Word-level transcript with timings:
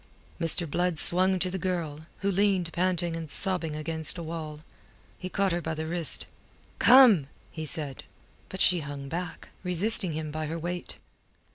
Mr. 0.39 0.67
Blood 0.67 0.97
swung 0.97 1.37
to 1.37 1.51
the 1.51 1.59
girl, 1.59 2.07
who 2.21 2.31
leaned 2.31 2.73
panting 2.73 3.15
and 3.15 3.29
sobbing 3.29 3.75
against 3.75 4.17
a 4.17 4.23
wall. 4.23 4.61
He 5.19 5.29
caught 5.29 5.51
her 5.51 5.61
by 5.61 5.75
the 5.75 5.85
wrist. 5.85 6.25
"Come!" 6.79 7.27
he 7.51 7.67
said. 7.67 8.03
But 8.49 8.61
she 8.61 8.79
hung 8.79 9.09
back, 9.09 9.49
resisting 9.63 10.13
him 10.13 10.31
by 10.31 10.47
her 10.47 10.57
weight. 10.57 10.97